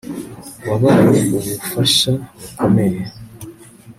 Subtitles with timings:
[0.67, 3.01] Wabaye ubufasha bukomeye